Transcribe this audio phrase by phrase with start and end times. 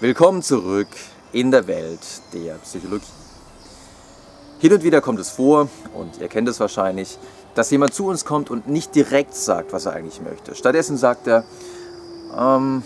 [0.00, 0.86] Willkommen zurück
[1.32, 1.98] in der Welt
[2.32, 3.04] der Psychologie.
[4.60, 7.18] Hin und wieder kommt es vor, und ihr kennt es wahrscheinlich,
[7.56, 10.54] dass jemand zu uns kommt und nicht direkt sagt, was er eigentlich möchte.
[10.54, 11.42] Stattdessen sagt er,
[12.38, 12.84] ähm,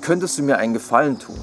[0.00, 1.38] könntest du mir einen Gefallen tun?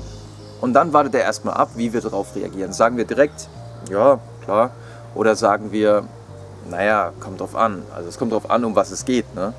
[0.59, 2.73] Und dann wartet er erstmal ab, wie wir darauf reagieren.
[2.73, 3.47] Sagen wir direkt,
[3.91, 4.71] ja, klar.
[5.13, 6.07] Oder sagen wir,
[6.71, 7.83] naja, kommt drauf an.
[7.95, 9.35] Also es kommt drauf an, um was es geht.
[9.35, 9.53] Ne?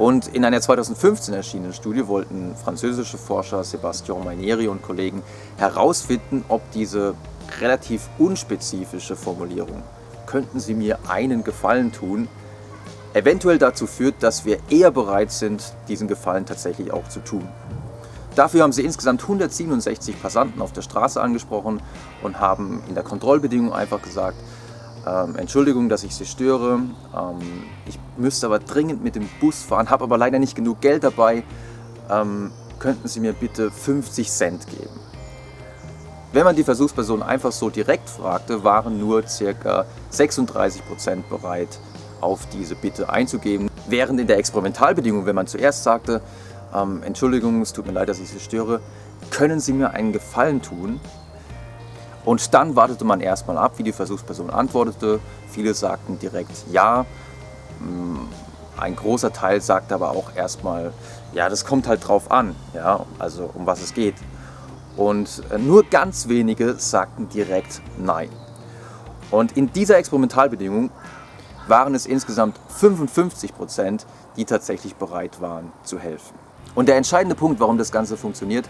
[0.00, 5.22] Und in einer 2015 erschienenen Studie wollten französische Forscher Sebastian Mainieri und Kollegen
[5.58, 7.12] herausfinden, ob diese
[7.60, 9.82] relativ unspezifische Formulierung,
[10.24, 12.28] könnten Sie mir einen Gefallen tun,
[13.12, 17.46] eventuell dazu führt, dass wir eher bereit sind, diesen Gefallen tatsächlich auch zu tun.
[18.34, 21.82] Dafür haben sie insgesamt 167 Passanten auf der Straße angesprochen
[22.22, 24.38] und haben in der Kontrollbedingung einfach gesagt,
[25.06, 26.80] ähm, Entschuldigung, dass ich Sie störe.
[27.16, 27.38] Ähm,
[27.86, 31.42] ich müsste aber dringend mit dem Bus fahren, habe aber leider nicht genug Geld dabei.
[32.10, 35.00] Ähm, könnten Sie mir bitte 50 Cent geben?
[36.32, 39.84] Wenn man die Versuchsperson einfach so direkt fragte, waren nur ca.
[40.10, 41.80] 36 Prozent bereit,
[42.20, 43.68] auf diese Bitte einzugeben.
[43.88, 46.20] Während in der Experimentalbedingung, wenn man zuerst sagte,
[46.74, 48.80] ähm, Entschuldigung, es tut mir leid, dass ich Sie störe,
[49.30, 51.00] können Sie mir einen Gefallen tun?
[52.24, 55.20] Und dann wartete man erstmal ab, wie die Versuchsperson antwortete.
[55.48, 57.06] Viele sagten direkt ja.
[57.80, 58.26] Mm,
[58.78, 60.92] ein großer Teil sagte aber auch erstmal,
[61.32, 64.14] ja, das kommt halt drauf an, ja, also um was es geht.
[64.96, 68.30] Und äh, nur ganz wenige sagten direkt nein.
[69.30, 70.90] Und in dieser Experimentalbedingung
[71.68, 74.06] waren es insgesamt 55 Prozent,
[74.36, 76.34] die tatsächlich bereit waren zu helfen.
[76.74, 78.68] Und der entscheidende Punkt, warum das Ganze funktioniert,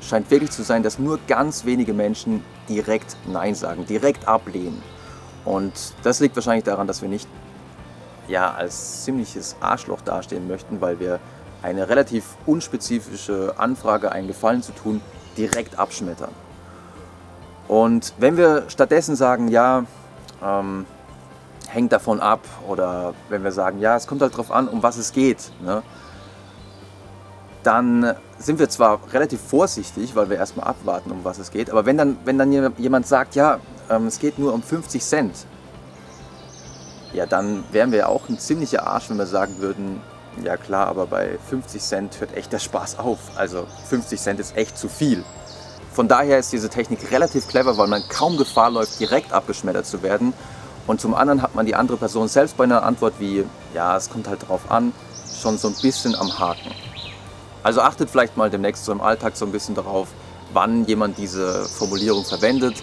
[0.00, 4.82] scheint wirklich zu sein, dass nur ganz wenige Menschen direkt Nein sagen, direkt ablehnen.
[5.44, 7.28] Und das liegt wahrscheinlich daran, dass wir nicht
[8.28, 11.18] ja, als ziemliches Arschloch dastehen möchten, weil wir
[11.62, 15.00] eine relativ unspezifische Anfrage, einen Gefallen zu tun,
[15.36, 16.30] direkt abschmettern.
[17.68, 19.84] Und wenn wir stattdessen sagen, ja,
[20.42, 20.86] ähm,
[21.68, 24.96] hängt davon ab, oder wenn wir sagen, ja, es kommt halt darauf an, um was
[24.96, 25.82] es geht, ne?
[27.62, 31.86] Dann sind wir zwar relativ vorsichtig, weil wir erstmal abwarten, um was es geht, aber
[31.86, 33.58] wenn dann, wenn dann jemand sagt, ja,
[33.90, 35.34] ähm, es geht nur um 50 Cent,
[37.12, 40.00] ja, dann wären wir auch ein ziemlicher Arsch, wenn wir sagen würden,
[40.44, 43.18] ja klar, aber bei 50 Cent hört echt der Spaß auf.
[43.36, 45.24] Also 50 Cent ist echt zu viel.
[45.92, 50.02] Von daher ist diese Technik relativ clever, weil man kaum Gefahr läuft, direkt abgeschmettert zu
[50.02, 50.32] werden.
[50.86, 53.44] Und zum anderen hat man die andere Person selbst bei einer Antwort wie,
[53.74, 54.92] ja, es kommt halt drauf an,
[55.40, 56.70] schon so ein bisschen am Haken.
[57.62, 60.08] Also achtet vielleicht mal demnächst so im Alltag so ein bisschen darauf,
[60.52, 62.82] wann jemand diese Formulierung verwendet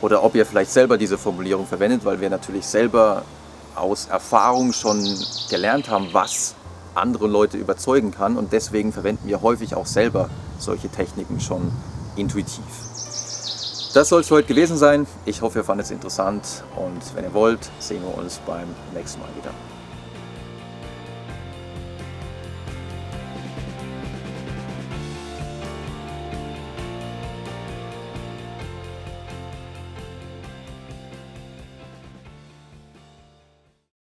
[0.00, 3.22] oder ob ihr vielleicht selber diese Formulierung verwendet, weil wir natürlich selber
[3.74, 5.04] aus Erfahrung schon
[5.50, 6.54] gelernt haben, was
[6.94, 11.72] andere Leute überzeugen kann und deswegen verwenden wir häufig auch selber solche Techniken schon
[12.14, 12.64] intuitiv.
[13.94, 15.06] Das soll es heute gewesen sein.
[15.24, 19.20] Ich hoffe, ihr fandet es interessant und wenn ihr wollt, sehen wir uns beim nächsten
[19.20, 19.50] Mal wieder.